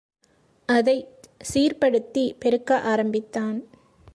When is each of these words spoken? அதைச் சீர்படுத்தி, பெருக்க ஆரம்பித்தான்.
அதைச் 0.69 1.07
சீர்படுத்தி, 1.53 2.35
பெருக்க 2.39 2.79
ஆரம்பித்தான். 2.81 3.63